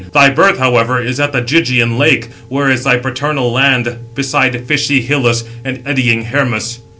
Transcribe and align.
Thy 0.13 0.31
birth, 0.31 0.57
however, 0.57 0.99
is 0.99 1.19
at 1.19 1.31
the 1.31 1.43
Gygæan 1.43 1.95
lake, 1.99 2.29
where 2.49 2.71
is 2.71 2.83
thy 2.83 2.97
paternal 2.97 3.51
land, 3.53 3.95
beside 4.15 4.65
fishy 4.67 4.99
Hyllus, 5.05 5.43
and 5.63 5.83
eddying 5.87 6.25
Hermus." 6.25 6.79